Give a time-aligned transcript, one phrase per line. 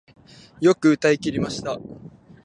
[0.61, 1.79] よく歌い切りました